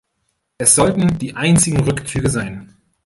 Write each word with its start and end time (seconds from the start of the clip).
Es 0.57 0.73
sollten 0.73 1.19
die 1.19 1.35
einzigen 1.35 1.81
Rückzüge 1.81 2.31
sein. 2.31 2.73